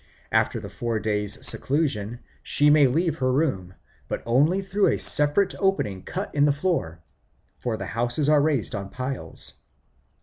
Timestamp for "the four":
0.59-0.99